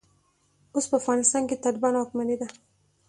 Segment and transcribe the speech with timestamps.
[0.73, 2.47] اوس په افغانستان کې د طالبانو واکمني ده.